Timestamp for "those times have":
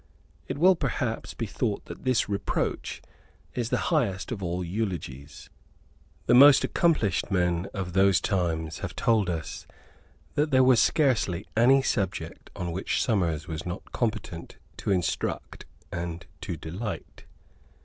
7.93-8.95